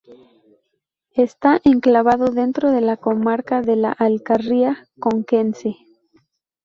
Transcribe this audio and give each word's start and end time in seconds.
Está 1.13 1.61
enclavado 1.63 2.31
dentro 2.31 2.71
de 2.71 2.81
la 2.81 2.97
comarca 2.97 3.61
de 3.61 3.75
la 3.75 3.91
Alcarria 3.91 4.87
conquense. 4.99 5.75